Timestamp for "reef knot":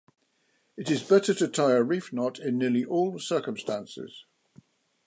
1.83-2.39